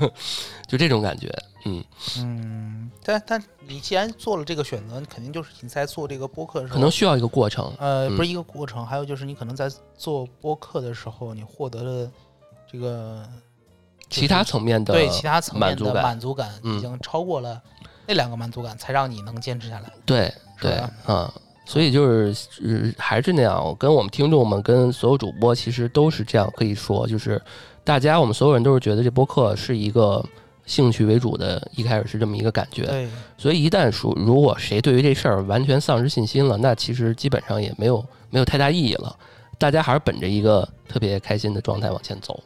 [0.66, 1.32] 就这种感觉，
[1.64, 1.84] 嗯，
[2.18, 7.72] 嗯，但但你既然做了这个选择，你肯定就是你在做这个播客的时候，可能需要一个过程。
[7.78, 12.10] 呃，嗯不是一个过程，还有就是你可能在做播客的时候，你获得的
[12.70, 13.26] 这个
[14.08, 17.60] 就是其他层面的对其他层面的满足感已经超过了
[18.06, 19.92] 那两个满足感，才让你能坚持下来。
[20.06, 20.72] 对对
[21.04, 21.32] 啊、
[21.66, 22.34] 所以就是、
[22.64, 27.40] 呃还是那样，我跟我们听众们跟所有主播其实都是这样，可以说就是
[27.84, 30.24] 大家我们所有人都是觉得这播客是一个
[30.64, 32.86] 兴趣为主的，一开始是这么一个感觉。
[32.86, 39.14] 对，所以一旦说如果谁对于这事儿完全丧失信心了，那其实基本上也没有没有太大意义了。
[39.58, 42.42] 大家还是本着一个特别开心的状态往前走。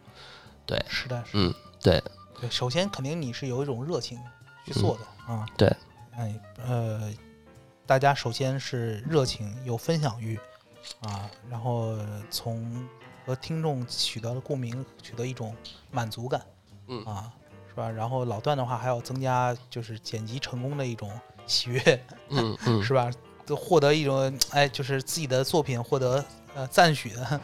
[0.66, 2.02] 是的，是的嗯，对，
[2.40, 4.18] 对，首先肯定你是有一种热情
[4.64, 5.46] 去做的啊。
[5.56, 5.68] 对，
[6.16, 6.34] 哎，
[6.66, 7.12] 呃，
[7.86, 10.38] 大家首先是热情，有分享欲
[11.00, 11.96] 啊，然后
[12.30, 12.88] 从
[13.26, 15.54] 和听众取得了共鸣，取得一种
[15.90, 16.40] 满足感，
[16.88, 17.32] 嗯啊，
[17.68, 17.90] 是吧？
[17.90, 21.10] 然后老段的话还要增加就是剪辑成功的一种
[21.46, 23.10] 喜悦，嗯嗯， 是吧？
[23.44, 27.40] 都获得一种哎，就是自己的作品获得呃赞许的。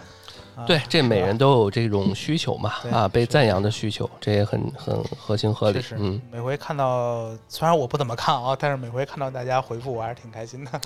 [0.58, 0.64] 啊。
[0.66, 10.80] 对，这每人都有这种需求嘛，啊，被赞扬的需求，这也很很合情合理嗯，每回看到，虽然我不怎么看啊，但是每回看到大家回复，我还是挺开心的。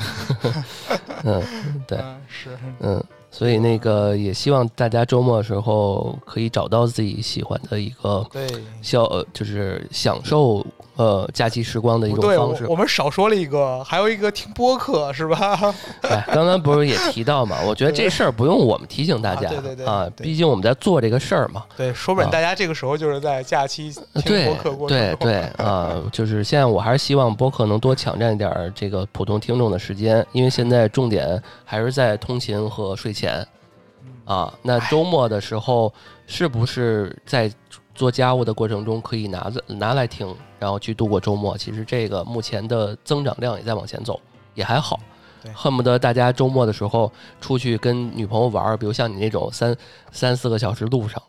[1.24, 1.42] 嗯，
[1.86, 1.98] 对。
[1.98, 8.46] 嗯，是，嗯，所以那个也希望大家周末的时候可以找到自己喜欢的一个对，
[8.82, 10.64] 消，呃，就是享受
[11.02, 12.64] 呃假期时光的一，种方式。
[12.64, 15.74] 我我们少说了一个，还有一个听播客是吧？
[16.02, 17.56] 哎，刚刚不是也提到嘛？
[17.66, 21.64] 我觉得这事儿不用我们提醒大家啊对对对啊，毕竟我们在做这个事儿嘛。
[21.76, 33.44] 对，说不准啊大家这个时候就是在假期听对播客过程对对啊，就是现在我还是希望播客能多抢占一点儿这个普通听众的时间，因为现在重点还是在通勤和睡前
[34.04, 34.52] 嗯啊。
[34.62, 35.92] 那周末的时候，
[36.26, 37.50] 是不是在
[37.94, 41.56] 做家务的过程中可以拿着拿来听，然后去度过周末？
[41.56, 44.20] 其实这个目前的增长量也在往前走，
[44.54, 44.98] 也还好。
[45.42, 49.76] 对恨不得大家周末的时候出去跟女朋友玩儿，比如像你那种三
[50.12, 51.20] 三四个小时路上，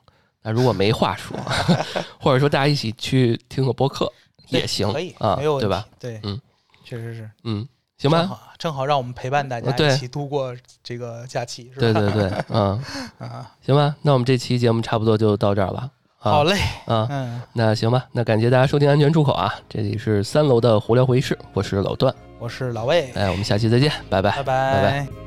[0.43, 1.35] 那如果没话说，
[2.21, 4.11] 或者说大家一起去听个播客
[4.49, 5.87] 也行可以啊，没有对吧？？
[5.99, 6.39] 对，嗯，
[6.83, 7.29] 确实是。
[7.43, 11.79] 嗯，行吧，正好让我们陪伴大家一起度过这个假期，是吧？
[11.79, 12.79] 对对对，嗯，
[13.17, 15.89] 啊，行吧，那我们这期节目差不多就到这儿了。
[16.23, 16.55] 啊、好嘞，
[16.85, 24.43] 啊，嗯，那行吧，那感谢大家收听安全出口啊，这里是三楼的胡聊会议室，我是老段，我是老魏，哎，我们下期再见，拜拜，拜拜。
[24.43, 25.22] 拜拜